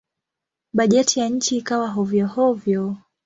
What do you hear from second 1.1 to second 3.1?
ya nchi ikawa hovyo-hovyo.